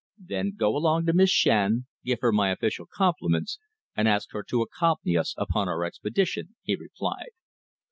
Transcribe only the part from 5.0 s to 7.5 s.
us upon our expedition," he replied.